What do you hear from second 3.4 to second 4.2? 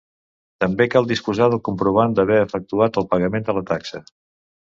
de la taxa.